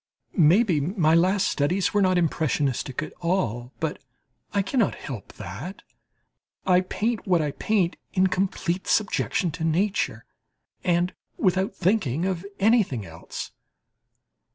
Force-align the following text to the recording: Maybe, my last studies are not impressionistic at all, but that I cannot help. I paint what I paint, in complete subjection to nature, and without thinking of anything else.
Maybe, 0.35 0.79
my 0.81 1.13
last 1.13 1.47
studies 1.47 1.93
are 1.93 2.01
not 2.01 2.17
impressionistic 2.17 3.03
at 3.03 3.13
all, 3.19 3.71
but 3.79 3.97
that 3.99 4.03
I 4.51 4.61
cannot 4.63 4.95
help. 4.95 5.31
I 6.65 6.81
paint 6.89 7.27
what 7.27 7.39
I 7.39 7.51
paint, 7.51 7.97
in 8.11 8.25
complete 8.25 8.87
subjection 8.87 9.51
to 9.51 9.63
nature, 9.63 10.25
and 10.83 11.13
without 11.37 11.75
thinking 11.75 12.25
of 12.25 12.43
anything 12.59 13.05
else. 13.05 13.51